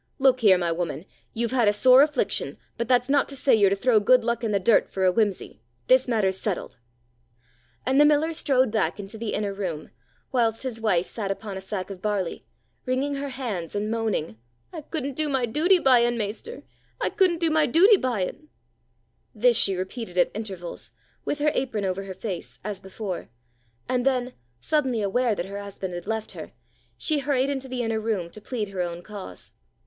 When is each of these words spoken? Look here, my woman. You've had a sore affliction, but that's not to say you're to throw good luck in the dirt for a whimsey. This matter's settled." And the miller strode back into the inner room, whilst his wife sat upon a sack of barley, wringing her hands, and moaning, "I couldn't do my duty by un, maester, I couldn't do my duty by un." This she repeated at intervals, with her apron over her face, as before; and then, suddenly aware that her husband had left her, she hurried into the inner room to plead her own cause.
Look 0.17 0.39
here, 0.39 0.57
my 0.57 0.71
woman. 0.71 1.05
You've 1.31 1.51
had 1.51 1.67
a 1.67 1.73
sore 1.73 2.01
affliction, 2.01 2.57
but 2.75 2.87
that's 2.87 3.07
not 3.07 3.29
to 3.29 3.35
say 3.35 3.53
you're 3.53 3.69
to 3.69 3.75
throw 3.75 3.99
good 3.99 4.23
luck 4.23 4.43
in 4.43 4.51
the 4.51 4.59
dirt 4.59 4.89
for 4.89 5.05
a 5.05 5.11
whimsey. 5.11 5.61
This 5.85 6.07
matter's 6.07 6.39
settled." 6.39 6.79
And 7.85 8.01
the 8.01 8.05
miller 8.05 8.33
strode 8.33 8.71
back 8.71 8.99
into 8.99 9.19
the 9.19 9.35
inner 9.35 9.53
room, 9.53 9.91
whilst 10.31 10.63
his 10.63 10.81
wife 10.81 11.05
sat 11.05 11.29
upon 11.29 11.55
a 11.55 11.61
sack 11.61 11.91
of 11.91 12.01
barley, 12.01 12.43
wringing 12.83 13.13
her 13.17 13.29
hands, 13.29 13.75
and 13.75 13.91
moaning, 13.91 14.39
"I 14.73 14.81
couldn't 14.81 15.13
do 15.15 15.29
my 15.29 15.45
duty 15.45 15.77
by 15.77 16.03
un, 16.03 16.17
maester, 16.17 16.63
I 16.99 17.11
couldn't 17.11 17.37
do 17.37 17.51
my 17.51 17.67
duty 17.67 17.97
by 17.97 18.25
un." 18.25 18.47
This 19.35 19.55
she 19.55 19.75
repeated 19.75 20.17
at 20.17 20.31
intervals, 20.33 20.93
with 21.25 21.37
her 21.37 21.51
apron 21.53 21.85
over 21.85 22.05
her 22.05 22.15
face, 22.15 22.57
as 22.63 22.79
before; 22.79 23.29
and 23.87 24.03
then, 24.03 24.33
suddenly 24.59 25.03
aware 25.03 25.35
that 25.35 25.45
her 25.45 25.59
husband 25.59 25.93
had 25.93 26.07
left 26.07 26.31
her, 26.31 26.53
she 26.97 27.19
hurried 27.19 27.51
into 27.51 27.67
the 27.67 27.83
inner 27.83 27.99
room 27.99 28.31
to 28.31 28.41
plead 28.41 28.69
her 28.69 28.81
own 28.81 29.03
cause. 29.03 29.51